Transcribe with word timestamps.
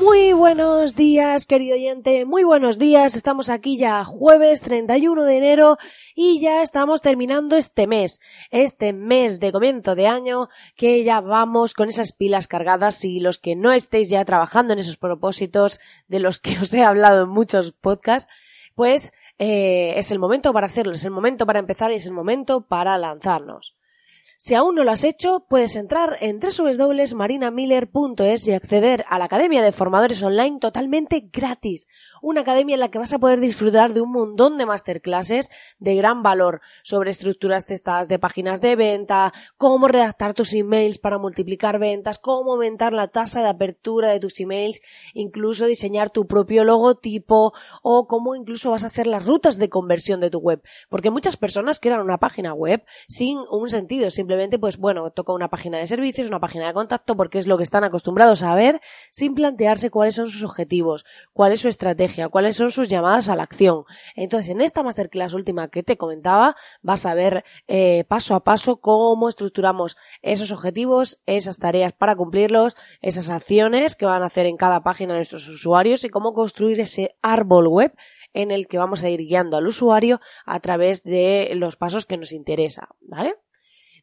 Muy 0.00 0.32
buenos 0.32 0.96
días, 0.96 1.44
querido 1.44 1.74
oyente, 1.76 2.24
muy 2.24 2.42
buenos 2.42 2.78
días. 2.78 3.14
Estamos 3.14 3.50
aquí 3.50 3.76
ya 3.76 4.02
jueves 4.02 4.62
31 4.62 5.24
de 5.24 5.36
enero 5.36 5.76
y 6.14 6.40
ya 6.40 6.62
estamos 6.62 7.02
terminando 7.02 7.54
este 7.56 7.86
mes, 7.86 8.18
este 8.50 8.94
mes 8.94 9.40
de 9.40 9.52
comienzo 9.52 9.94
de 9.94 10.06
año 10.06 10.48
que 10.74 11.04
ya 11.04 11.20
vamos 11.20 11.74
con 11.74 11.90
esas 11.90 12.12
pilas 12.12 12.48
cargadas 12.48 13.04
y 13.04 13.20
los 13.20 13.38
que 13.38 13.56
no 13.56 13.72
estéis 13.72 14.08
ya 14.08 14.24
trabajando 14.24 14.72
en 14.72 14.78
esos 14.78 14.96
propósitos 14.96 15.80
de 16.08 16.20
los 16.20 16.40
que 16.40 16.58
os 16.58 16.72
he 16.72 16.82
hablado 16.82 17.24
en 17.24 17.28
muchos 17.28 17.72
podcasts, 17.72 18.32
pues 18.74 19.12
eh, 19.38 19.92
es 19.96 20.10
el 20.12 20.18
momento 20.18 20.54
para 20.54 20.66
hacerlo, 20.66 20.94
es 20.94 21.04
el 21.04 21.10
momento 21.10 21.44
para 21.44 21.58
empezar 21.58 21.92
y 21.92 21.96
es 21.96 22.06
el 22.06 22.12
momento 22.12 22.62
para 22.62 22.96
lanzarnos. 22.96 23.76
Si 24.42 24.54
aún 24.54 24.74
no 24.74 24.84
lo 24.84 24.90
has 24.90 25.04
hecho, 25.04 25.44
puedes 25.50 25.76
entrar 25.76 26.16
en 26.22 26.40
www.marinamiller.es 26.40 28.48
y 28.48 28.54
acceder 28.54 29.04
a 29.10 29.18
la 29.18 29.26
Academia 29.26 29.60
de 29.60 29.70
Formadores 29.70 30.22
Online 30.22 30.58
totalmente 30.58 31.28
gratis 31.30 31.88
una 32.22 32.42
academia 32.42 32.74
en 32.74 32.80
la 32.80 32.90
que 32.90 32.98
vas 32.98 33.12
a 33.14 33.18
poder 33.18 33.40
disfrutar 33.40 33.94
de 33.94 34.00
un 34.00 34.12
montón 34.12 34.58
de 34.58 34.66
masterclasses 34.66 35.50
de 35.78 35.94
gran 35.94 36.22
valor 36.22 36.60
sobre 36.82 37.10
estructuras 37.10 37.66
testadas 37.66 38.08
de 38.08 38.18
páginas 38.18 38.60
de 38.60 38.76
venta, 38.76 39.32
cómo 39.56 39.88
redactar 39.88 40.34
tus 40.34 40.52
emails 40.54 40.98
para 40.98 41.18
multiplicar 41.18 41.78
ventas, 41.78 42.18
cómo 42.18 42.52
aumentar 42.52 42.92
la 42.92 43.08
tasa 43.08 43.42
de 43.42 43.48
apertura 43.48 44.10
de 44.10 44.20
tus 44.20 44.40
emails, 44.40 44.82
incluso 45.14 45.66
diseñar 45.66 46.10
tu 46.10 46.26
propio 46.26 46.64
logotipo 46.64 47.52
o 47.82 48.06
cómo 48.06 48.34
incluso 48.34 48.70
vas 48.70 48.84
a 48.84 48.88
hacer 48.88 49.06
las 49.06 49.24
rutas 49.24 49.56
de 49.56 49.68
conversión 49.68 50.20
de 50.20 50.30
tu 50.30 50.38
web. 50.38 50.62
Porque 50.88 51.10
muchas 51.10 51.36
personas 51.36 51.80
crean 51.80 52.00
una 52.00 52.18
página 52.18 52.54
web 52.54 52.84
sin 53.08 53.38
un 53.50 53.68
sentido, 53.68 54.10
simplemente 54.10 54.58
pues 54.58 54.76
bueno, 54.76 55.10
toca 55.10 55.32
una 55.32 55.48
página 55.48 55.78
de 55.78 55.86
servicios, 55.86 56.28
una 56.28 56.40
página 56.40 56.66
de 56.66 56.74
contacto 56.74 57.16
porque 57.16 57.38
es 57.38 57.46
lo 57.46 57.56
que 57.56 57.62
están 57.62 57.84
acostumbrados 57.84 58.42
a 58.42 58.54
ver 58.54 58.80
sin 59.10 59.34
plantearse 59.34 59.90
cuáles 59.90 60.14
son 60.16 60.28
sus 60.28 60.44
objetivos, 60.44 61.04
cuál 61.32 61.52
es 61.52 61.60
su 61.60 61.68
estrategia 61.68 62.09
cuáles 62.30 62.56
son 62.56 62.70
sus 62.70 62.88
llamadas 62.88 63.28
a 63.28 63.36
la 63.36 63.42
acción. 63.42 63.84
Entonces, 64.14 64.50
en 64.50 64.60
esta 64.60 64.82
masterclass 64.82 65.34
última 65.34 65.68
que 65.68 65.82
te 65.82 65.96
comentaba, 65.96 66.56
vas 66.82 67.06
a 67.06 67.14
ver 67.14 67.44
eh, 67.68 68.04
paso 68.08 68.34
a 68.34 68.44
paso 68.44 68.80
cómo 68.80 69.28
estructuramos 69.28 69.96
esos 70.22 70.52
objetivos, 70.52 71.20
esas 71.26 71.58
tareas 71.58 71.92
para 71.92 72.16
cumplirlos, 72.16 72.76
esas 73.00 73.30
acciones 73.30 73.96
que 73.96 74.06
van 74.06 74.22
a 74.22 74.26
hacer 74.26 74.46
en 74.46 74.56
cada 74.56 74.82
página 74.82 75.14
nuestros 75.14 75.48
usuarios 75.48 76.04
y 76.04 76.08
cómo 76.08 76.32
construir 76.32 76.80
ese 76.80 77.16
árbol 77.22 77.68
web 77.68 77.92
en 78.32 78.50
el 78.50 78.68
que 78.68 78.78
vamos 78.78 79.02
a 79.04 79.08
ir 79.08 79.20
guiando 79.20 79.56
al 79.56 79.66
usuario 79.66 80.20
a 80.46 80.60
través 80.60 81.02
de 81.02 81.50
los 81.54 81.76
pasos 81.76 82.06
que 82.06 82.16
nos 82.16 82.32
interesa, 82.32 82.88
¿vale? 83.00 83.34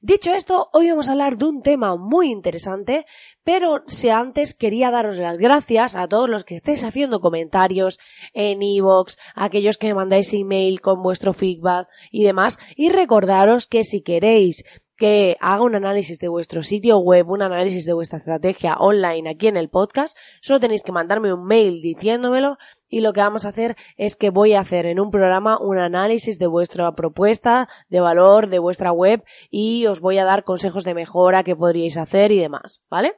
Dicho 0.02 0.32
esto, 0.34 0.70
hoy 0.74 0.90
vamos 0.90 1.10
a 1.10 1.14
hablar 1.14 1.38
de 1.38 1.46
un 1.46 1.64
tema 1.64 1.96
muy 1.96 2.30
interesante, 2.30 3.06
pero 3.44 3.84
si 3.88 4.10
antes 4.10 4.54
quería 4.54 4.92
daros 4.92 5.18
las 5.18 5.40
gracias 5.40 5.96
a 5.96 6.08
todos 6.08 6.30
los 6.30 6.44
que 6.44 6.58
estéis 6.58 6.84
haciendo 6.84 7.20
comentarios 7.20 7.98
en 8.34 8.62
iVoox, 8.62 9.16
aquellos 9.34 9.80
que 9.80 9.88
me 9.88 9.96
mandáis 9.96 10.34
email 10.34 10.82
con 10.82 11.02
vuestro 11.02 11.34
feedback 11.34 11.88
y 12.12 12.24
demás, 12.24 12.60
y 12.76 12.90
recordaros 12.90 13.66
que 13.66 13.84
si 13.84 14.04
queréis 14.04 14.64
que 14.98 15.38
haga 15.40 15.62
un 15.62 15.76
análisis 15.76 16.20
de 16.20 16.28
vuestro 16.28 16.64
sitio 16.64 16.98
web, 16.98 17.30
un 17.30 17.42
análisis 17.42 17.86
de 17.86 17.94
vuestra 17.94 18.18
estrategia 18.18 18.76
online 18.80 19.30
aquí 19.30 19.48
en 19.48 19.56
el 19.56 19.70
podcast, 19.70 20.18
solo 20.42 20.60
tenéis 20.60 20.84
que 20.84 20.92
mandarme 20.92 21.34
un 21.34 21.46
mail 21.46 21.82
diciéndomelo 21.82 22.58
y 22.90 23.02
lo 23.02 23.14
que 23.14 23.22
vamos 23.22 23.46
a 23.46 23.50
hacer 23.50 23.76
es 23.98 24.16
que 24.16 24.32
voy 24.32 24.54
a 24.54 24.60
hacer 24.60 24.86
en 24.86 25.00
un 25.00 25.12
programa 25.12 25.60
un 25.60 25.78
análisis 25.78 26.40
de 26.40 26.48
vuestra 26.48 26.92
propuesta 26.96 27.68
de 27.90 28.00
valor 28.00 28.50
de 28.50 28.60
vuestra 28.60 28.92
web 28.92 29.24
y 29.52 29.86
os 29.86 30.02
voy 30.02 30.18
a 30.18 30.26
dar 30.26 30.44
consejos 30.44 30.84
de 30.84 30.96
mejora 30.96 31.44
que 31.44 31.56
podríais 31.56 31.98
hacer 31.98 32.32
y 32.32 32.40
demás, 32.40 32.84
¿vale? 32.90 33.14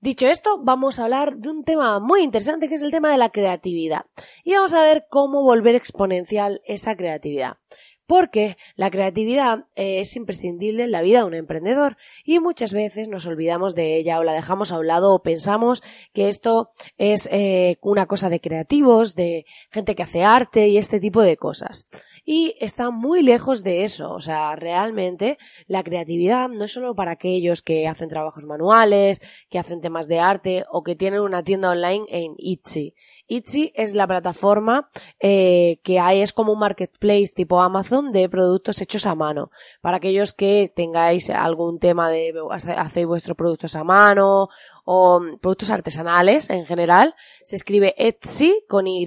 Dicho 0.00 0.26
esto, 0.26 0.60
vamos 0.62 1.00
a 1.00 1.04
hablar 1.04 1.38
de 1.38 1.48
un 1.48 1.64
tema 1.64 1.98
muy 1.98 2.22
interesante 2.22 2.68
que 2.68 2.74
es 2.74 2.82
el 2.82 2.90
tema 2.90 3.10
de 3.10 3.16
la 3.16 3.30
creatividad. 3.30 4.04
Y 4.44 4.52
vamos 4.52 4.74
a 4.74 4.82
ver 4.82 5.06
cómo 5.08 5.42
volver 5.42 5.74
exponencial 5.74 6.60
esa 6.66 6.94
creatividad 6.94 7.56
porque 8.06 8.56
la 8.76 8.90
creatividad 8.90 9.66
eh, 9.74 10.00
es 10.00 10.16
imprescindible 10.16 10.84
en 10.84 10.90
la 10.90 11.02
vida 11.02 11.20
de 11.20 11.24
un 11.24 11.34
emprendedor 11.34 11.96
y 12.24 12.38
muchas 12.38 12.72
veces 12.72 13.08
nos 13.08 13.26
olvidamos 13.26 13.74
de 13.74 13.96
ella 13.96 14.18
o 14.18 14.24
la 14.24 14.32
dejamos 14.32 14.72
a 14.72 14.78
un 14.78 14.86
lado 14.86 15.14
o 15.14 15.22
pensamos 15.22 15.82
que 16.12 16.28
esto 16.28 16.70
es 16.96 17.28
eh, 17.32 17.78
una 17.82 18.06
cosa 18.06 18.28
de 18.28 18.40
creativos, 18.40 19.14
de 19.14 19.44
gente 19.70 19.94
que 19.94 20.02
hace 20.02 20.22
arte 20.22 20.68
y 20.68 20.78
este 20.78 21.00
tipo 21.00 21.22
de 21.22 21.36
cosas. 21.36 21.86
Y 22.26 22.54
está 22.58 22.90
muy 22.90 23.22
lejos 23.22 23.62
de 23.62 23.84
eso, 23.84 24.10
o 24.10 24.20
sea, 24.20 24.56
realmente 24.56 25.36
la 25.66 25.82
creatividad 25.82 26.48
no 26.48 26.64
es 26.64 26.72
solo 26.72 26.94
para 26.94 27.12
aquellos 27.12 27.60
que 27.60 27.86
hacen 27.86 28.08
trabajos 28.08 28.46
manuales, 28.46 29.20
que 29.50 29.58
hacen 29.58 29.82
temas 29.82 30.08
de 30.08 30.20
arte 30.20 30.64
o 30.70 30.82
que 30.82 30.96
tienen 30.96 31.20
una 31.20 31.42
tienda 31.42 31.70
online 31.70 32.06
en 32.08 32.34
Etsy. 32.38 32.94
Etsy 33.28 33.72
es 33.74 33.94
la 33.94 34.06
plataforma 34.06 34.90
eh, 35.20 35.78
que 35.82 35.98
hay, 35.98 36.20
es 36.20 36.32
como 36.32 36.52
un 36.52 36.58
marketplace 36.58 37.32
tipo 37.34 37.60
Amazon 37.60 38.12
de 38.12 38.28
productos 38.28 38.80
hechos 38.80 39.06
a 39.06 39.14
mano. 39.14 39.50
Para 39.80 39.96
aquellos 39.96 40.34
que 40.34 40.72
tengáis 40.74 41.30
algún 41.30 41.78
tema 41.78 42.10
de 42.10 42.32
hacer 42.50 43.06
vuestros 43.06 43.36
productos 43.36 43.76
a 43.76 43.84
mano 43.84 44.48
o 44.84 45.20
productos 45.40 45.70
artesanales 45.70 46.50
en 46.50 46.66
general, 46.66 47.14
se 47.42 47.56
escribe 47.56 47.94
Etsy 47.96 48.64
con 48.68 48.86
Y 48.86 49.04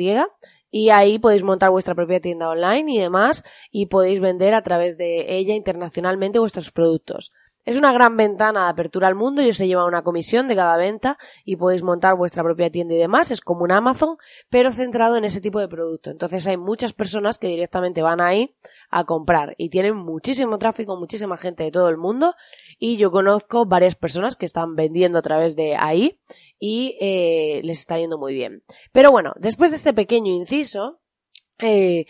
y 0.69 0.89
ahí 0.89 1.17
podéis 1.17 1.43
montar 1.43 1.69
vuestra 1.69 1.95
propia 1.95 2.19
tienda 2.19 2.49
online 2.49 2.93
y 2.93 2.99
demás 2.99 3.43
y 3.71 3.85
podéis 3.85 4.19
vender 4.19 4.53
a 4.53 4.63
través 4.63 4.97
de 4.97 5.37
ella 5.37 5.53
internacionalmente 5.53 6.39
vuestros 6.39 6.71
productos. 6.71 7.31
Es 7.67 7.75
una 7.75 7.91
gran 7.91 8.15
ventana 8.15 8.63
de 8.63 8.69
apertura 8.69 9.09
al 9.09 9.15
mundo 9.15 9.41
y 9.41 9.51
se 9.51 9.67
lleva 9.67 9.83
una 9.83 10.01
comisión 10.01 10.47
de 10.47 10.55
cada 10.55 10.77
venta 10.77 11.17
y 11.43 11.57
podéis 11.57 11.83
montar 11.83 12.15
vuestra 12.15 12.41
propia 12.41 12.69
tienda 12.69 12.93
y 12.93 12.97
demás. 12.97 13.29
Es 13.29 13.41
como 13.41 13.65
un 13.65 13.73
Amazon, 13.73 14.15
pero 14.49 14.71
centrado 14.71 15.17
en 15.17 15.25
ese 15.25 15.41
tipo 15.41 15.59
de 15.59 15.67
producto. 15.67 16.09
Entonces 16.09 16.47
hay 16.47 16.55
muchas 16.55 16.93
personas 16.93 17.37
que 17.39 17.47
directamente 17.47 18.01
van 18.01 18.21
ahí 18.21 18.55
a 18.89 19.03
comprar 19.03 19.53
y 19.57 19.67
tienen 19.67 19.97
muchísimo 19.97 20.57
tráfico, 20.59 20.95
muchísima 20.95 21.35
gente 21.35 21.65
de 21.65 21.71
todo 21.71 21.89
el 21.89 21.97
mundo 21.97 22.35
y 22.79 22.95
yo 22.95 23.11
conozco 23.11 23.65
varias 23.65 23.95
personas 23.95 24.37
que 24.37 24.45
están 24.45 24.75
vendiendo 24.75 25.17
a 25.19 25.21
través 25.21 25.57
de 25.57 25.75
ahí 25.75 26.21
y 26.59 26.97
eh, 27.01 27.59
les 27.65 27.79
está 27.79 27.97
yendo 27.97 28.17
muy 28.17 28.33
bien. 28.33 28.63
Pero 28.93 29.11
bueno, 29.11 29.33
después 29.35 29.71
de 29.71 29.75
este 29.75 29.93
pequeño 29.93 30.31
inciso, 30.31 31.01
eh, 31.59 32.05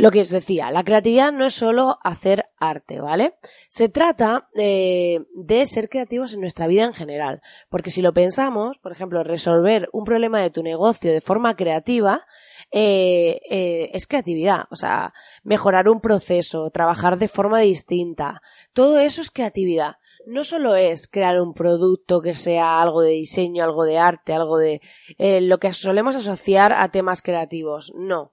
lo 0.00 0.10
que 0.10 0.20
os 0.20 0.30
decía, 0.30 0.70
la 0.70 0.82
creatividad 0.82 1.30
no 1.30 1.44
es 1.44 1.54
solo 1.54 1.98
hacer 2.02 2.46
arte, 2.58 3.00
¿vale? 3.00 3.34
Se 3.68 3.90
trata 3.90 4.48
eh, 4.54 5.20
de 5.34 5.66
ser 5.66 5.90
creativos 5.90 6.32
en 6.32 6.40
nuestra 6.40 6.66
vida 6.66 6.84
en 6.84 6.94
general, 6.94 7.42
porque 7.68 7.90
si 7.90 8.00
lo 8.00 8.14
pensamos, 8.14 8.78
por 8.78 8.92
ejemplo, 8.92 9.22
resolver 9.24 9.90
un 9.92 10.04
problema 10.04 10.40
de 10.40 10.50
tu 10.50 10.62
negocio 10.62 11.12
de 11.12 11.20
forma 11.20 11.54
creativa 11.54 12.24
eh, 12.70 13.40
eh, 13.50 13.90
es 13.92 14.06
creatividad, 14.06 14.64
o 14.70 14.76
sea, 14.76 15.12
mejorar 15.42 15.88
un 15.88 16.00
proceso, 16.00 16.70
trabajar 16.70 17.18
de 17.18 17.28
forma 17.28 17.60
distinta, 17.60 18.40
todo 18.72 18.98
eso 18.98 19.20
es 19.20 19.30
creatividad. 19.30 19.96
No 20.26 20.44
solo 20.44 20.76
es 20.76 21.08
crear 21.08 21.40
un 21.40 21.54
producto 21.54 22.20
que 22.20 22.34
sea 22.34 22.80
algo 22.80 23.00
de 23.02 23.12
diseño, 23.12 23.64
algo 23.64 23.84
de 23.84 23.98
arte, 23.98 24.34
algo 24.34 24.58
de 24.58 24.80
lo 25.18 25.58
que 25.58 25.72
solemos 25.72 26.14
asociar 26.14 26.74
a 26.74 26.90
temas 26.90 27.22
creativos, 27.22 27.92
no 27.96 28.32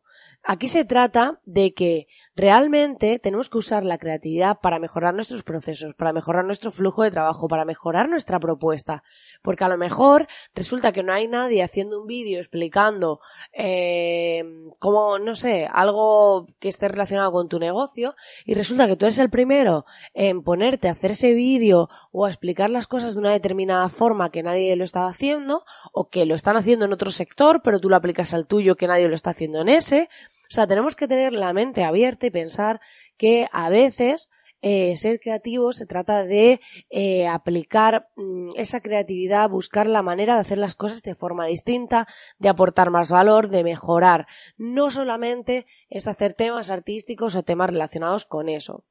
Aquí 0.49 0.69
se 0.69 0.85
trata 0.85 1.41
de 1.43 1.73
que 1.73 2.07
realmente 2.33 3.19
tenemos 3.19 3.49
que 3.49 3.57
usar 3.57 3.83
la 3.83 3.97
creatividad 3.97 4.59
para 4.61 4.79
mejorar 4.79 5.13
nuestros 5.13 5.43
procesos, 5.43 5.93
para 5.93 6.13
mejorar 6.13 6.45
nuestro 6.45 6.71
flujo 6.71 7.03
de 7.03 7.11
trabajo, 7.11 7.49
para 7.49 7.65
mejorar 7.65 8.07
nuestra 8.07 8.39
propuesta. 8.39 9.03
Porque 9.41 9.65
a 9.65 9.67
lo 9.67 9.77
mejor 9.77 10.29
resulta 10.55 10.93
que 10.93 11.03
no 11.03 11.11
hay 11.11 11.27
nadie 11.27 11.63
haciendo 11.63 11.99
un 11.99 12.07
vídeo 12.07 12.39
explicando 12.39 13.19
eh, 13.51 14.45
cómo, 14.79 15.19
no 15.19 15.35
sé, 15.35 15.67
algo 15.69 16.45
que 16.59 16.69
esté 16.69 16.87
relacionado 16.87 17.33
con 17.33 17.49
tu 17.49 17.59
negocio 17.59 18.15
y 18.45 18.53
resulta 18.53 18.87
que 18.87 18.95
tú 18.95 19.03
eres 19.03 19.19
el 19.19 19.29
primero 19.29 19.85
en 20.13 20.43
ponerte 20.43 20.87
a 20.87 20.91
hacer 20.91 21.11
ese 21.11 21.33
vídeo 21.33 21.89
o 22.13 22.25
a 22.25 22.29
explicar 22.29 22.69
las 22.69 22.87
cosas 22.87 23.15
de 23.15 23.19
una 23.19 23.33
determinada 23.33 23.89
forma 23.89 24.31
que 24.31 24.43
nadie 24.43 24.73
lo 24.77 24.85
está 24.85 25.07
haciendo 25.07 25.65
o 25.91 26.07
que 26.07 26.25
lo 26.25 26.35
están 26.35 26.55
haciendo 26.55 26.85
en 26.85 26.93
otro 26.93 27.09
sector 27.09 27.61
pero 27.63 27.81
tú 27.81 27.89
lo 27.89 27.97
aplicas 27.97 28.33
al 28.33 28.47
tuyo 28.47 28.75
que 28.75 28.87
nadie 28.87 29.09
lo 29.09 29.15
está 29.15 29.31
haciendo 29.31 29.61
en 29.61 29.69
ese 29.69 30.07
o 30.49 30.53
sea, 30.53 30.67
tenemos 30.67 30.95
que 30.95 31.07
tener 31.07 31.33
la 31.33 31.53
mente 31.53 31.83
abierta 31.83 32.25
y 32.25 32.31
pensar 32.31 32.79
que 33.17 33.47
a 33.51 33.69
veces 33.69 34.29
eh, 34.61 34.95
ser 34.95 35.19
creativo 35.19 35.71
se 35.71 35.85
trata 35.85 36.23
de 36.23 36.59
eh, 36.89 37.27
aplicar 37.27 38.09
mm, 38.15 38.49
esa 38.55 38.81
creatividad, 38.81 39.49
buscar 39.49 39.85
la 39.85 40.01
manera 40.01 40.33
de 40.33 40.41
hacer 40.41 40.57
las 40.57 40.73
cosas 40.73 41.03
de 41.03 41.13
forma 41.13 41.45
distinta, 41.45 42.07
de 42.39 42.49
aportar 42.49 42.89
más 42.89 43.09
valor, 43.09 43.49
de 43.49 43.63
mejorar. 43.63 44.25
No 44.57 44.89
solamente 44.89 45.67
es 45.89 46.07
hacer 46.07 46.33
temas 46.33 46.71
artísticos 46.71 47.35
o 47.35 47.43
temas 47.43 47.69
relacionados 47.69 48.25
con 48.25 48.49
eso. 48.49 48.83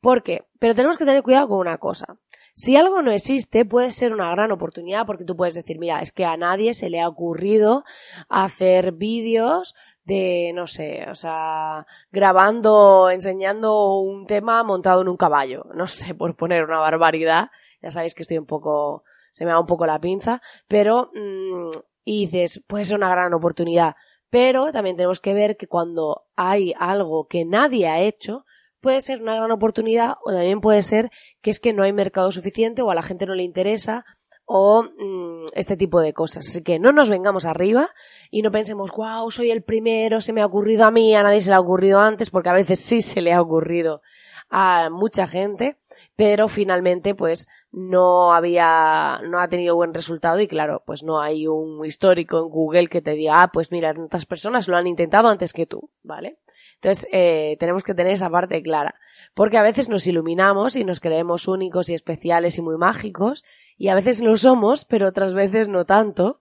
¿Por 0.00 0.22
qué? 0.22 0.44
Pero 0.58 0.74
tenemos 0.74 0.98
que 0.98 1.06
tener 1.06 1.22
cuidado 1.22 1.48
con 1.48 1.58
una 1.58 1.78
cosa. 1.78 2.18
Si 2.52 2.76
algo 2.76 3.02
no 3.02 3.10
existe, 3.10 3.64
puede 3.64 3.90
ser 3.92 4.12
una 4.12 4.30
gran 4.30 4.52
oportunidad 4.52 5.06
porque 5.06 5.24
tú 5.24 5.36
puedes 5.36 5.54
decir, 5.54 5.78
mira, 5.78 6.00
es 6.00 6.12
que 6.12 6.24
a 6.24 6.36
nadie 6.36 6.74
se 6.74 6.90
le 6.90 7.00
ha 7.00 7.08
ocurrido 7.08 7.84
hacer 8.28 8.92
vídeos 8.92 9.74
de, 10.06 10.52
no 10.54 10.68
sé, 10.68 11.04
o 11.10 11.14
sea, 11.16 11.84
grabando, 12.12 13.10
enseñando 13.10 13.98
un 13.98 14.24
tema 14.26 14.62
montado 14.62 15.02
en 15.02 15.08
un 15.08 15.16
caballo. 15.16 15.66
No 15.74 15.86
sé, 15.88 16.14
por 16.14 16.36
poner 16.36 16.64
una 16.64 16.78
barbaridad. 16.78 17.48
Ya 17.82 17.90
sabéis 17.90 18.14
que 18.14 18.22
estoy 18.22 18.38
un 18.38 18.46
poco, 18.46 19.02
se 19.32 19.44
me 19.44 19.50
da 19.50 19.58
un 19.58 19.66
poco 19.66 19.84
la 19.84 20.00
pinza, 20.00 20.40
pero, 20.68 21.10
mm, 21.12 21.70
y 22.04 22.26
dices, 22.26 22.62
puede 22.68 22.84
ser 22.84 22.96
una 22.96 23.10
gran 23.10 23.34
oportunidad. 23.34 23.96
Pero 24.30 24.70
también 24.72 24.96
tenemos 24.96 25.20
que 25.20 25.34
ver 25.34 25.56
que 25.56 25.66
cuando 25.66 26.22
hay 26.36 26.72
algo 26.78 27.26
que 27.26 27.44
nadie 27.44 27.88
ha 27.88 28.00
hecho, 28.00 28.44
puede 28.80 29.00
ser 29.00 29.20
una 29.20 29.34
gran 29.34 29.50
oportunidad 29.50 30.14
o 30.24 30.30
también 30.30 30.60
puede 30.60 30.82
ser 30.82 31.10
que 31.42 31.50
es 31.50 31.58
que 31.58 31.72
no 31.72 31.82
hay 31.82 31.92
mercado 31.92 32.30
suficiente 32.30 32.82
o 32.82 32.90
a 32.90 32.94
la 32.94 33.02
gente 33.02 33.26
no 33.26 33.34
le 33.34 33.42
interesa 33.42 34.04
o 34.46 34.84
mm, 34.84 35.46
este 35.54 35.76
tipo 35.76 36.00
de 36.00 36.14
cosas. 36.14 36.46
Así 36.48 36.62
que 36.62 36.78
no 36.78 36.92
nos 36.92 37.10
vengamos 37.10 37.44
arriba 37.44 37.90
y 38.30 38.42
no 38.42 38.50
pensemos, 38.50 38.92
wow, 38.96 39.30
soy 39.30 39.50
el 39.50 39.62
primero, 39.62 40.20
se 40.20 40.32
me 40.32 40.40
ha 40.40 40.46
ocurrido 40.46 40.84
a 40.84 40.90
mí, 40.90 41.14
a 41.14 41.22
nadie 41.22 41.40
se 41.40 41.50
le 41.50 41.56
ha 41.56 41.60
ocurrido 41.60 42.00
antes, 42.00 42.30
porque 42.30 42.48
a 42.48 42.54
veces 42.54 42.78
sí 42.78 43.02
se 43.02 43.20
le 43.20 43.32
ha 43.32 43.42
ocurrido 43.42 44.00
a 44.48 44.88
mucha 44.90 45.26
gente, 45.26 45.76
pero 46.14 46.46
finalmente 46.48 47.14
pues 47.14 47.48
no 47.72 48.32
había, 48.32 49.20
no 49.24 49.40
ha 49.40 49.48
tenido 49.48 49.74
buen 49.74 49.92
resultado 49.92 50.40
y 50.40 50.48
claro, 50.48 50.82
pues 50.86 51.02
no 51.02 51.20
hay 51.20 51.46
un 51.46 51.84
histórico 51.84 52.38
en 52.38 52.48
Google 52.48 52.88
que 52.88 53.02
te 53.02 53.12
diga, 53.12 53.42
ah, 53.42 53.50
pues 53.52 53.72
mira, 53.72 53.92
tantas 53.92 54.24
personas 54.24 54.68
lo 54.68 54.76
han 54.76 54.86
intentado 54.86 55.28
antes 55.28 55.52
que 55.52 55.66
tú, 55.66 55.90
¿vale? 56.02 56.38
Entonces, 56.86 57.08
eh, 57.10 57.56
tenemos 57.58 57.82
que 57.82 57.94
tener 57.94 58.12
esa 58.12 58.30
parte 58.30 58.62
clara. 58.62 58.94
Porque 59.34 59.58
a 59.58 59.62
veces 59.62 59.88
nos 59.88 60.06
iluminamos 60.06 60.76
y 60.76 60.84
nos 60.84 61.00
creemos 61.00 61.48
únicos 61.48 61.90
y 61.90 61.94
especiales 61.94 62.58
y 62.58 62.62
muy 62.62 62.76
mágicos, 62.76 63.44
y 63.76 63.88
a 63.88 63.96
veces 63.96 64.22
lo 64.22 64.36
somos, 64.36 64.84
pero 64.84 65.08
otras 65.08 65.34
veces 65.34 65.66
no 65.66 65.84
tanto. 65.84 66.38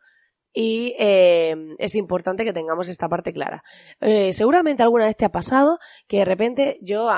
Y 0.54 0.94
eh, 1.00 1.56
es 1.80 1.96
importante 1.96 2.44
que 2.44 2.54
tengamos 2.54 2.90
esta 2.90 3.10
parte 3.10 3.34
clara. 3.34 3.64
Eh, 4.02 4.34
seguramente 4.34 4.84
alguna 4.84 5.06
vez 5.06 5.18
te 5.18 5.26
ha 5.26 5.32
pasado 5.32 5.80
que 6.08 6.20
de 6.20 6.26
repente 6.26 6.78
yo 6.84 7.10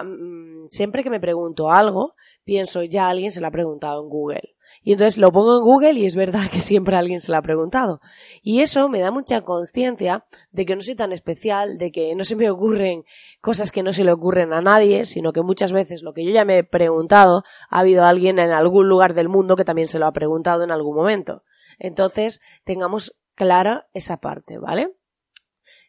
siempre 0.69 1.03
que 1.03 1.09
me 1.09 1.19
pregunto 1.19 1.69
algo, 1.69 2.13
pienso 2.45 2.81
ya 2.83 3.09
alguien 3.09 3.31
se 3.31 3.41
lo 3.41 3.47
ha 3.47 3.51
preguntado 3.51 4.01
en 4.01 4.09
Google. 4.09 4.56
Y 4.83 4.94
entonces 4.94 5.18
lo 5.18 5.31
pongo 5.31 5.57
en 5.57 5.63
Google 5.63 5.94
y 5.94 6.06
es 6.06 6.15
verdad 6.15 6.50
que 6.51 6.59
siempre 6.59 6.95
alguien 6.95 7.19
se 7.19 7.31
lo 7.31 7.38
ha 7.38 7.41
preguntado. 7.41 8.00
Y 8.41 8.62
eso 8.62 8.89
me 8.89 9.00
da 9.00 9.12
mucha 9.12 9.41
conciencia 9.41 10.25
de 10.51 10.65
que 10.65 10.75
no 10.75 10.81
soy 10.81 10.95
tan 10.95 11.12
especial, 11.12 11.77
de 11.77 11.91
que 11.91 12.15
no 12.15 12.24
se 12.24 12.35
me 12.35 12.50
ocurren 12.50 13.03
cosas 13.41 13.71
que 13.71 13.83
no 13.83 13.91
se 13.91 14.03
le 14.03 14.12
ocurren 14.12 14.53
a 14.53 14.62
nadie, 14.62 15.06
sino 15.06 15.33
que 15.33 15.41
muchas 15.41 15.71
veces 15.71 16.03
lo 16.03 16.13
que 16.13 16.25
yo 16.25 16.31
ya 16.31 16.45
me 16.45 16.59
he 16.59 16.63
preguntado, 16.63 17.44
ha 17.69 17.79
habido 17.79 18.06
alguien 18.06 18.39
en 18.39 18.51
algún 18.51 18.88
lugar 18.88 19.13
del 19.13 19.29
mundo 19.29 19.56
que 19.56 19.65
también 19.65 19.88
se 19.88 20.00
lo 20.00 20.07
ha 20.07 20.12
preguntado 20.13 20.63
en 20.63 20.71
algún 20.71 20.95
momento. 20.95 21.44
Entonces, 21.79 22.41
tengamos 22.63 23.15
clara 23.35 23.88
esa 23.94 24.18
parte, 24.18 24.57
¿vale? 24.57 24.97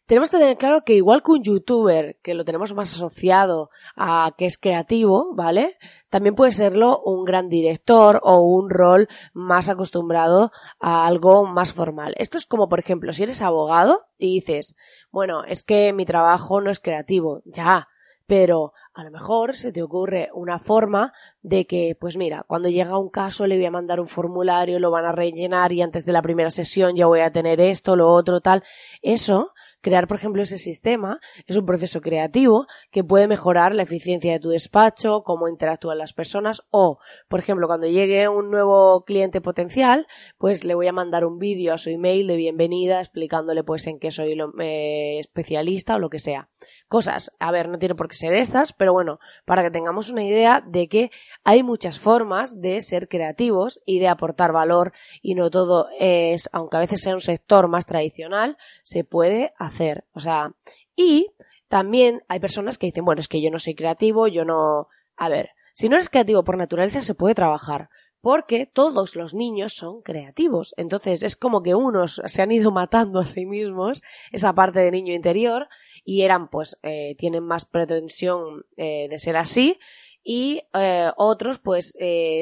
Tenemos 0.09 0.31
que 0.31 0.39
tener 0.39 0.57
claro 0.57 0.85
que 0.85 0.95
igual 0.95 1.23
que 1.23 1.33
un 1.33 1.43
youtuber, 1.43 2.17
que 2.23 2.33
lo 2.33 2.47
tenemos 2.47 2.73
más 2.73 2.95
asociado 2.95 3.69
a 3.95 4.33
que 4.39 4.47
es 4.47 4.57
creativo, 4.57 5.35
¿vale? 5.35 5.77
También 6.09 6.35
puede 6.35 6.51
serlo 6.51 6.99
un 7.03 7.27
gran 7.27 7.51
director 7.51 8.19
o 8.23 8.41
un 8.41 8.71
rol 8.71 9.07
más 9.35 9.69
acostumbrado 9.69 10.51
a 10.81 11.07
algo 11.07 11.45
más 11.45 11.75
formal. 11.75 12.15
Esto 12.17 12.39
es 12.39 12.47
como, 12.47 12.71
por 12.71 12.79
ejemplo, 12.79 13.13
si 13.13 13.25
eres 13.25 13.43
abogado 13.43 14.07
y 14.17 14.33
dices, 14.33 14.77
bueno, 15.11 15.45
es 15.45 15.63
que 15.63 15.93
mi 15.93 16.07
trabajo 16.07 16.63
no 16.63 16.71
es 16.71 16.81
creativo, 16.81 17.43
ya, 17.45 17.89
pero 18.27 18.73
a 18.95 19.05
lo 19.05 19.11
mejor 19.11 19.55
se 19.57 19.73
te 19.73 19.83
ocurre 19.83 20.31
una 20.33 20.59
forma 20.59 21.13
de 21.43 21.67
que, 21.67 21.99
pues 22.01 22.17
mira, 22.17 22.47
cuando 22.49 22.71
llega 22.71 22.99
un 22.99 23.11
caso 23.11 23.47
le 23.47 23.57
voy 23.57 23.67
a 23.67 23.71
mandar 23.71 24.01
un 24.01 24.07
formulario, 24.07 24.79
lo 24.79 24.91
van 24.91 25.05
a 25.05 25.13
rellenar 25.13 25.73
y 25.73 25.83
antes 25.83 26.07
de 26.07 26.13
la 26.13 26.23
primera 26.23 26.49
sesión 26.49 26.97
ya 26.97 27.07
voy 27.07 27.21
a 27.21 27.31
tener 27.31 27.61
esto, 27.61 27.95
lo 27.95 28.11
otro, 28.11 28.41
tal. 28.41 28.65
Eso 29.03 29.53
crear, 29.81 30.07
por 30.07 30.17
ejemplo, 30.17 30.43
ese 30.43 30.59
sistema 30.59 31.21
es 31.47 31.57
un 31.57 31.67
proceso 31.67 32.01
creativo 32.01 32.67
que 32.91 33.05
puede 33.05 33.29
mejorar 33.29 33.75
la 33.75 33.83
eficiencia 33.83 34.33
de 34.33 34.41
tu 34.41 34.51
despacho, 34.51 35.23
cómo 35.25 35.49
interactúan 35.49 35.99
las 35.99 36.13
personas 36.13 36.63
o, 36.71 36.99
por 37.29 37.41
ejemplo, 37.41 37.67
cuando 37.67 37.87
llegue 37.87 38.29
un 38.29 38.51
nuevo 38.51 39.05
cliente 39.05 39.41
potencial, 39.41 40.07
pues 40.39 40.65
le 40.65 40.75
voy 40.75 40.87
a 40.87 40.93
mandar 40.93 41.25
un 41.25 41.39
vídeo 41.39 41.75
a 41.75 41.79
su 41.79 41.91
email 41.91 42.27
de 42.27 42.37
bienvenida 42.37 43.01
explicándole 43.01 43.65
pues 43.65 43.87
en 43.87 43.99
qué 43.99 44.11
soy 44.11 44.37
eh, 44.61 45.19
especialista 45.19 45.97
o 45.97 45.99
lo 45.99 46.11
que 46.11 46.19
sea 46.19 46.49
cosas. 46.89 47.33
A 47.39 47.53
ver, 47.53 47.69
no 47.69 47.79
tiene 47.79 47.95
por 47.95 48.09
qué 48.09 48.17
ser 48.17 48.35
estas, 48.35 48.73
pero 48.73 48.93
bueno, 48.93 49.21
para 49.45 49.63
que 49.63 49.71
tengamos 49.71 50.11
una 50.11 50.25
idea 50.25 50.63
de 50.67 50.89
que 50.89 51.11
hay 51.45 51.63
muchas 51.63 52.01
formas 52.01 52.61
de 52.61 52.81
ser 52.81 53.09
creativos 53.09 53.81
y 53.87 54.01
de 54.01 54.09
aportar 54.09 54.53
valor 54.53 54.93
y 55.23 55.35
no 55.35 55.51
todo 55.51 55.89
es, 55.99 56.49
aunque 56.53 56.77
a 56.79 56.81
veces 56.81 57.03
sea 57.03 57.15
un 57.15 57.21
sector 57.21 57.69
más 57.69 57.87
tradicional, 57.87 58.57
se 58.83 59.05
puede 59.05 59.53
hacer. 59.59 60.05
O 60.13 60.21
sea, 60.21 60.55
y 60.97 61.31
también 61.69 62.23
hay 62.29 62.41
personas 62.41 62.79
que 62.79 62.87
dicen, 62.87 63.05
bueno, 63.05 63.21
es 63.21 63.29
que 63.29 63.43
yo 63.43 63.51
no 63.51 63.59
soy 63.59 63.75
creativo, 63.75 64.27
yo 64.27 64.45
no... 64.45 64.89
A 65.17 65.29
ver, 65.29 65.51
si 65.73 65.89
no 65.89 65.97
eres 65.97 66.11
creativo 66.11 66.43
por 66.43 66.57
naturaleza 66.57 67.03
se 67.03 67.15
puede 67.15 67.35
trabajar, 67.35 67.91
porque 68.21 68.67
todos 68.67 69.15
los 69.15 69.35
niños 69.35 69.75
son 69.75 70.03
creativos. 70.03 70.75
Entonces 70.77 71.23
es 71.23 71.37
como 71.37 71.63
que 71.63 71.75
unos 71.75 72.21
se 72.25 72.43
han 72.43 72.51
ido 72.51 72.71
matando 72.71 73.21
a 73.21 73.27
sí 73.27 73.47
mismos, 73.47 74.03
esa 74.33 74.53
parte 74.55 74.81
de 74.81 74.91
niño 74.91 75.15
interior, 75.15 75.69
y 76.09 76.23
eran 76.23 76.49
pues 76.49 76.79
eh, 76.83 77.17
tienen 77.19 77.45
más 77.45 77.67
pretensión 77.67 78.65
eh, 78.79 79.09
de 79.11 79.19
ser 79.19 79.37
así 79.37 79.79
y 80.25 80.63
eh, 80.73 81.11
otros 81.19 81.59
pues 81.59 81.95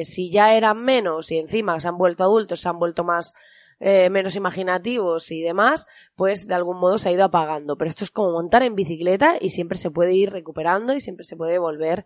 si 0.03 0.31
ya 0.31 0.55
eran 0.55 0.81
menos 0.85 1.33
y 1.33 1.37
encima 1.37 1.77
se 1.81 1.89
han 1.89 1.97
vuelto 1.97 2.23
adultos 2.23 2.61
se 2.61 2.69
han 2.69 2.79
vuelto 2.79 3.03
más 3.03 3.33
menos 3.79 4.37
imaginativos 4.37 5.31
y 5.31 5.41
demás 5.41 5.85
pues 6.15 6.47
de 6.47 6.55
algún 6.55 6.79
modo 6.79 6.97
se 6.97 7.09
ha 7.09 7.11
ido 7.11 7.25
apagando. 7.25 7.77
Pero 7.77 7.89
esto 7.89 8.05
es 8.05 8.09
como 8.09 8.31
montar 8.31 8.63
en 8.63 8.73
bicicleta 8.73 9.37
y 9.39 9.49
siempre 9.49 9.77
se 9.77 9.91
puede 9.91 10.13
ir 10.13 10.31
recuperando 10.31 10.93
y 10.95 11.01
siempre 11.01 11.25
se 11.25 11.35
puede 11.35 11.59
volver 11.59 12.05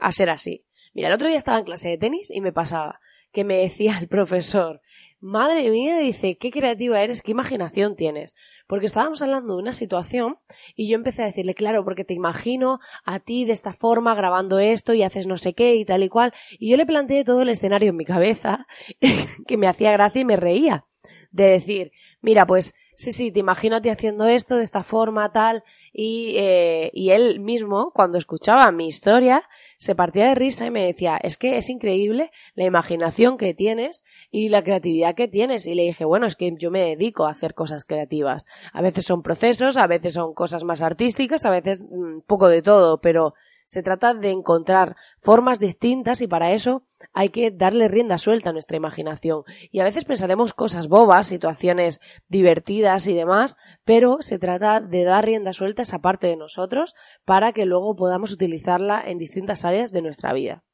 a 0.00 0.12
ser 0.12 0.28
así. 0.28 0.66
Mira 0.92 1.08
el 1.08 1.14
otro 1.14 1.28
día 1.28 1.38
estaba 1.38 1.58
en 1.58 1.64
clase 1.64 1.88
de 1.88 1.98
tenis 1.98 2.30
y 2.30 2.40
me 2.40 2.52
pasaba 2.52 3.00
que 3.32 3.44
me 3.44 3.58
decía 3.58 3.96
el 3.98 4.08
profesor 4.08 4.82
madre 5.22 5.70
mía 5.70 5.98
dice 5.98 6.36
qué 6.36 6.50
creativa 6.50 7.00
eres 7.00 7.22
qué 7.22 7.30
imaginación 7.30 7.94
tienes 7.94 8.34
porque 8.72 8.86
estábamos 8.86 9.20
hablando 9.20 9.56
de 9.56 9.60
una 9.60 9.74
situación 9.74 10.38
y 10.74 10.88
yo 10.88 10.94
empecé 10.94 11.22
a 11.22 11.26
decirle, 11.26 11.54
claro, 11.54 11.84
porque 11.84 12.06
te 12.06 12.14
imagino 12.14 12.80
a 13.04 13.20
ti 13.20 13.44
de 13.44 13.52
esta 13.52 13.74
forma 13.74 14.14
grabando 14.14 14.60
esto 14.60 14.94
y 14.94 15.02
haces 15.02 15.26
no 15.26 15.36
sé 15.36 15.52
qué 15.52 15.74
y 15.74 15.84
tal 15.84 16.02
y 16.02 16.08
cual. 16.08 16.32
Y 16.52 16.70
yo 16.70 16.78
le 16.78 16.86
planteé 16.86 17.22
todo 17.22 17.42
el 17.42 17.50
escenario 17.50 17.90
en 17.90 17.96
mi 17.98 18.06
cabeza 18.06 18.66
que 19.46 19.58
me 19.58 19.68
hacía 19.68 19.92
gracia 19.92 20.22
y 20.22 20.24
me 20.24 20.38
reía. 20.38 20.86
De 21.32 21.50
decir, 21.50 21.92
mira, 22.22 22.46
pues 22.46 22.74
sí, 22.94 23.12
sí, 23.12 23.30
te 23.30 23.40
imagino 23.40 23.76
a 23.76 23.82
ti 23.82 23.90
haciendo 23.90 24.24
esto 24.24 24.56
de 24.56 24.62
esta 24.62 24.82
forma, 24.82 25.30
tal. 25.32 25.64
Y, 25.92 26.34
eh, 26.38 26.90
y 26.94 27.10
él 27.10 27.40
mismo, 27.40 27.92
cuando 27.94 28.18
escuchaba 28.18 28.70
mi 28.72 28.86
historia, 28.86 29.42
se 29.76 29.94
partía 29.94 30.28
de 30.28 30.34
risa 30.34 30.66
y 30.66 30.70
me 30.70 30.86
decía, 30.86 31.18
es 31.22 31.36
que 31.36 31.56
es 31.56 31.68
increíble 31.68 32.30
la 32.54 32.64
imaginación 32.64 33.36
que 33.36 33.52
tienes 33.52 34.04
y 34.30 34.48
la 34.48 34.62
creatividad 34.62 35.14
que 35.14 35.28
tienes. 35.28 35.66
Y 35.66 35.74
le 35.74 35.82
dije, 35.82 36.04
bueno, 36.04 36.26
es 36.26 36.36
que 36.36 36.52
yo 36.56 36.70
me 36.70 36.80
dedico 36.82 37.26
a 37.26 37.30
hacer 37.30 37.54
cosas 37.54 37.84
creativas. 37.84 38.46
A 38.72 38.80
veces 38.80 39.04
son 39.04 39.22
procesos, 39.22 39.76
a 39.76 39.86
veces 39.86 40.14
son 40.14 40.34
cosas 40.34 40.64
más 40.64 40.82
artísticas, 40.82 41.44
a 41.44 41.50
veces 41.50 41.84
mm, 41.84 42.20
poco 42.26 42.48
de 42.48 42.62
todo, 42.62 43.00
pero 43.00 43.34
se 43.72 43.82
trata 43.82 44.12
de 44.12 44.28
encontrar 44.32 44.96
formas 45.18 45.58
distintas 45.58 46.20
y 46.20 46.26
para 46.26 46.52
eso 46.52 46.82
hay 47.14 47.30
que 47.30 47.50
darle 47.50 47.88
rienda 47.88 48.18
suelta 48.18 48.50
a 48.50 48.52
nuestra 48.52 48.76
imaginación. 48.76 49.44
Y 49.70 49.80
a 49.80 49.84
veces 49.84 50.04
pensaremos 50.04 50.52
cosas 50.52 50.88
bobas, 50.88 51.28
situaciones 51.28 51.98
divertidas 52.28 53.06
y 53.06 53.14
demás, 53.14 53.56
pero 53.86 54.18
se 54.20 54.38
trata 54.38 54.82
de 54.82 55.04
dar 55.04 55.24
rienda 55.24 55.54
suelta 55.54 55.80
a 55.80 55.84
esa 55.84 56.00
parte 56.00 56.26
de 56.26 56.36
nosotros 56.36 56.94
para 57.24 57.54
que 57.54 57.64
luego 57.64 57.96
podamos 57.96 58.30
utilizarla 58.30 59.02
en 59.06 59.16
distintas 59.16 59.64
áreas 59.64 59.90
de 59.90 60.02
nuestra 60.02 60.34
vida. 60.34 60.64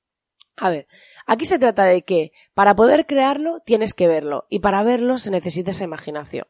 A 0.61 0.71
ver, 0.71 0.87
aquí 1.27 1.45
se 1.45 1.59
trata 1.59 1.85
de 1.85 2.03
que 2.03 2.33
para 2.55 2.75
poder 2.75 3.07
crearlo 3.07 3.61
tienes 3.65 3.95
que 3.95 4.09
verlo 4.09 4.47
y 4.49 4.59
para 4.59 4.83
verlo 4.83 5.19
se 5.19 5.31
necesita 5.31 5.71
esa 5.71 5.85
imaginación. 5.85 6.47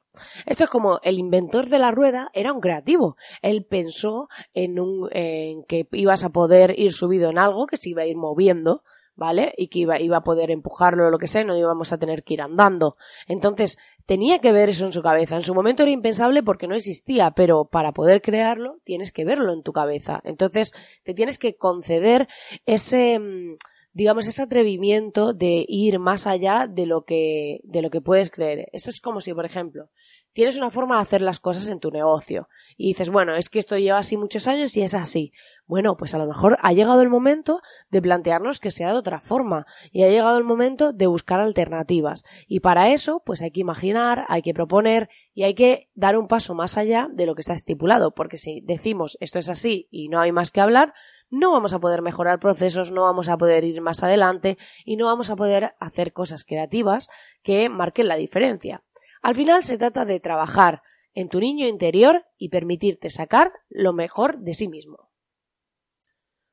Esto 0.46 0.64
es 0.64 0.70
como 0.70 1.00
el 1.02 1.18
inventor 1.18 1.68
de 1.68 1.78
la 1.78 1.90
rueda 1.90 2.30
era 2.32 2.52
un 2.52 2.60
creativo. 2.60 3.16
Él 3.42 3.66
pensó 3.68 4.28
en 4.54 4.80
un 4.80 5.08
en 5.12 5.64
que 5.64 5.86
ibas 5.92 6.24
a 6.24 6.30
poder 6.30 6.78
ir 6.78 6.92
subido 6.92 7.30
en 7.30 7.38
algo 7.38 7.66
que 7.66 7.76
se 7.76 7.90
iba 7.90 8.02
a 8.02 8.06
ir 8.06 8.16
moviendo, 8.16 8.82
¿vale? 9.14 9.52
Y 9.56 9.68
que 9.68 9.80
iba, 9.80 10.00
iba 10.00 10.18
a 10.18 10.24
poder 10.24 10.50
empujarlo 10.50 11.06
o 11.06 11.10
lo 11.10 11.18
que 11.18 11.26
sea, 11.26 11.44
no 11.44 11.56
íbamos 11.56 11.92
a 11.92 11.98
tener 11.98 12.22
que 12.22 12.34
ir 12.34 12.40
andando. 12.40 12.96
Entonces, 13.26 13.76
tenía 14.06 14.38
que 14.38 14.52
ver 14.52 14.70
eso 14.70 14.86
en 14.86 14.92
su 14.92 15.02
cabeza. 15.02 15.34
En 15.34 15.42
su 15.42 15.54
momento 15.54 15.82
era 15.82 15.92
impensable 15.92 16.42
porque 16.42 16.68
no 16.68 16.74
existía, 16.74 17.32
pero 17.32 17.66
para 17.66 17.92
poder 17.92 18.22
crearlo 18.22 18.78
tienes 18.84 19.12
que 19.12 19.24
verlo 19.24 19.52
en 19.52 19.62
tu 19.62 19.72
cabeza. 19.72 20.20
Entonces, 20.24 20.72
te 21.02 21.14
tienes 21.14 21.38
que 21.38 21.56
conceder 21.56 22.28
ese 22.64 23.18
mm, 23.18 23.56
digamos, 23.98 24.28
ese 24.28 24.44
atrevimiento 24.44 25.32
de 25.34 25.64
ir 25.66 25.98
más 25.98 26.28
allá 26.28 26.68
de 26.70 26.86
lo 26.86 27.04
que, 27.04 27.58
de 27.64 27.82
lo 27.82 27.90
que 27.90 28.00
puedes 28.00 28.30
creer. 28.30 28.68
Esto 28.72 28.90
es 28.90 29.00
como 29.00 29.20
si, 29.20 29.34
por 29.34 29.44
ejemplo, 29.44 29.90
tienes 30.32 30.56
una 30.56 30.70
forma 30.70 30.94
de 30.94 31.02
hacer 31.02 31.20
las 31.20 31.40
cosas 31.40 31.68
en 31.68 31.80
tu 31.80 31.90
negocio 31.90 32.48
y 32.76 32.86
dices, 32.90 33.10
bueno, 33.10 33.34
es 33.34 33.50
que 33.50 33.58
esto 33.58 33.76
lleva 33.76 33.98
así 33.98 34.16
muchos 34.16 34.46
años 34.46 34.76
y 34.76 34.82
es 34.82 34.94
así. 34.94 35.32
Bueno, 35.66 35.96
pues 35.96 36.14
a 36.14 36.18
lo 36.18 36.28
mejor 36.28 36.58
ha 36.62 36.72
llegado 36.72 37.02
el 37.02 37.08
momento 37.08 37.60
de 37.90 38.00
plantearnos 38.00 38.60
que 38.60 38.70
sea 38.70 38.92
de 38.92 38.98
otra 38.98 39.20
forma 39.20 39.66
y 39.90 40.04
ha 40.04 40.08
llegado 40.08 40.38
el 40.38 40.44
momento 40.44 40.92
de 40.92 41.08
buscar 41.08 41.40
alternativas. 41.40 42.22
Y 42.46 42.60
para 42.60 42.90
eso, 42.90 43.20
pues 43.26 43.42
hay 43.42 43.50
que 43.50 43.62
imaginar, 43.62 44.26
hay 44.28 44.42
que 44.42 44.54
proponer 44.54 45.08
y 45.34 45.42
hay 45.42 45.54
que 45.54 45.90
dar 45.94 46.16
un 46.16 46.28
paso 46.28 46.54
más 46.54 46.78
allá 46.78 47.08
de 47.12 47.26
lo 47.26 47.34
que 47.34 47.40
está 47.40 47.52
estipulado, 47.52 48.14
porque 48.14 48.36
si 48.36 48.60
decimos 48.60 49.18
esto 49.20 49.40
es 49.40 49.50
así 49.50 49.88
y 49.90 50.08
no 50.08 50.20
hay 50.20 50.30
más 50.30 50.52
que 50.52 50.60
hablar, 50.60 50.94
no 51.30 51.52
vamos 51.52 51.74
a 51.74 51.78
poder 51.78 52.02
mejorar 52.02 52.38
procesos, 52.38 52.92
no 52.92 53.02
vamos 53.02 53.28
a 53.28 53.36
poder 53.36 53.64
ir 53.64 53.80
más 53.80 54.02
adelante 54.02 54.58
y 54.84 54.96
no 54.96 55.06
vamos 55.06 55.30
a 55.30 55.36
poder 55.36 55.74
hacer 55.78 56.12
cosas 56.12 56.44
creativas 56.44 57.08
que 57.42 57.68
marquen 57.68 58.08
la 58.08 58.16
diferencia. 58.16 58.82
Al 59.22 59.34
final 59.34 59.62
se 59.62 59.78
trata 59.78 60.04
de 60.04 60.20
trabajar 60.20 60.82
en 61.14 61.28
tu 61.28 61.40
niño 61.40 61.66
interior 61.66 62.26
y 62.36 62.48
permitirte 62.48 63.10
sacar 63.10 63.52
lo 63.68 63.92
mejor 63.92 64.38
de 64.38 64.54
sí 64.54 64.68
mismo. 64.68 65.08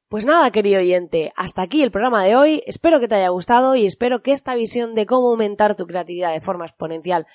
Pues 0.08 0.25
nada, 0.25 0.51
querido 0.51 0.79
oyente, 0.79 1.34
hasta 1.36 1.62
aquí 1.62 1.84
el 1.84 1.91
programa 1.91 2.24
de 2.24 2.36
hoy. 2.36 2.63
Espero 2.67 3.00
que 3.00 3.08
te 3.08 3.15
haya 3.15 3.29
gustado 3.29 3.75
y 3.75 3.86
espero 3.86 4.22
que 4.22 4.32
esta 4.32 4.55
visión 4.55 4.94
de 4.94 5.05
cómo 5.05 5.29
aumentar 5.29 5.75
tu 5.75 5.86
creatividad 5.88 6.32
de 6.32 6.41
forma 6.41 6.65
exponencial 6.65 7.25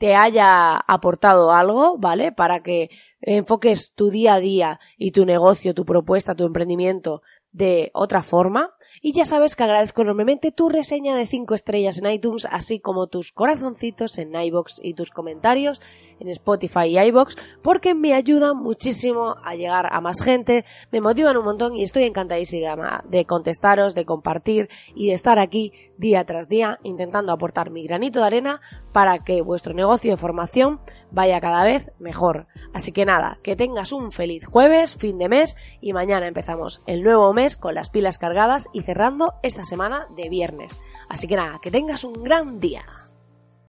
te 0.00 0.16
haya 0.16 0.78
aportado 0.78 1.52
algo, 1.52 1.98
¿vale? 1.98 2.32
Para 2.32 2.62
que 2.62 2.88
enfoques 3.20 3.92
tu 3.94 4.08
día 4.08 4.32
a 4.32 4.40
día 4.40 4.80
y 4.96 5.10
tu 5.10 5.26
negocio, 5.26 5.74
tu 5.74 5.84
propuesta, 5.84 6.34
tu 6.34 6.46
emprendimiento 6.46 7.20
de 7.52 7.90
otra 7.92 8.22
forma. 8.22 8.70
Y 9.02 9.12
ya 9.12 9.26
sabes 9.26 9.56
que 9.56 9.64
agradezco 9.64 10.00
enormemente 10.00 10.52
tu 10.52 10.70
reseña 10.70 11.14
de 11.14 11.26
5 11.26 11.54
estrellas 11.54 11.98
en 11.98 12.10
iTunes, 12.10 12.48
así 12.50 12.80
como 12.80 13.08
tus 13.08 13.30
corazoncitos 13.30 14.16
en 14.16 14.34
iBox 14.34 14.80
y 14.82 14.94
tus 14.94 15.10
comentarios 15.10 15.82
en 16.20 16.28
Spotify 16.28 16.86
y 16.86 16.98
iBox, 16.98 17.36
porque 17.62 17.94
me 17.94 18.14
ayudan 18.14 18.56
muchísimo 18.56 19.36
a 19.44 19.54
llegar 19.54 19.88
a 19.92 20.00
más 20.00 20.22
gente, 20.22 20.64
me 20.92 21.00
motivan 21.00 21.36
un 21.36 21.44
montón 21.44 21.74
y 21.74 21.82
estoy 21.82 22.04
encantadísima 22.04 23.02
de 23.08 23.24
contestaros, 23.24 23.94
de 23.94 24.04
compartir 24.04 24.68
y 24.94 25.08
de 25.08 25.14
estar 25.14 25.38
aquí 25.38 25.72
día 25.96 26.24
tras 26.24 26.48
día 26.48 26.78
intentando 26.82 27.32
aportar 27.32 27.70
mi 27.70 27.84
granito 27.86 28.20
de 28.20 28.26
arena 28.26 28.60
para 28.92 29.18
que 29.24 29.42
vuestro 29.42 29.74
negocio 29.74 30.12
de 30.12 30.16
formación 30.16 30.80
vaya 31.10 31.40
cada 31.40 31.64
vez 31.64 31.92
mejor. 31.98 32.46
Así 32.72 32.92
que 32.92 33.04
nada, 33.04 33.38
que 33.42 33.56
tengas 33.56 33.92
un 33.92 34.12
feliz 34.12 34.46
jueves, 34.46 34.94
fin 34.94 35.18
de 35.18 35.28
mes 35.28 35.56
y 35.80 35.92
mañana 35.92 36.26
empezamos 36.26 36.82
el 36.86 37.02
nuevo 37.02 37.32
mes 37.32 37.56
con 37.56 37.74
las 37.74 37.90
pilas 37.90 38.18
cargadas 38.18 38.68
y 38.72 38.82
cerrando 38.82 39.34
esta 39.42 39.64
semana 39.64 40.06
de 40.16 40.28
viernes. 40.28 40.80
Así 41.08 41.26
que 41.26 41.36
nada, 41.36 41.58
que 41.62 41.70
tengas 41.70 42.04
un 42.04 42.22
gran 42.22 42.60
día. 42.60 42.99